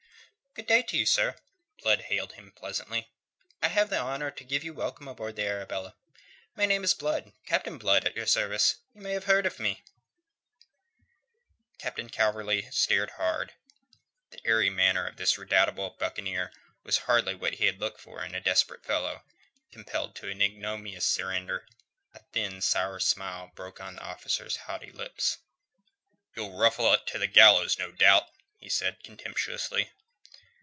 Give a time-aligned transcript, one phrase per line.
[0.53, 1.37] "Good day to you, sir,"
[1.81, 3.09] Blood hailed him pleasantly.
[3.61, 5.95] "I have the honour to give you welcome aboard the Arabella.
[6.57, 8.75] My name is Blood Captain Blood, at your service.
[8.93, 9.81] You may have heard of me."
[11.77, 13.53] Captain Calverley stared hard.
[14.31, 16.51] The airy manner of this redoubtable buccaneer
[16.83, 19.23] was hardly what he had looked for in a desperate fellow,
[19.71, 21.65] compelled to ignominious surrender.
[22.13, 25.37] A thin, sour smile broke on the officer's haughty lips.
[26.35, 28.25] "You'll ruffle it to the gallows, no doubt,"
[28.59, 29.91] he said contemptuously.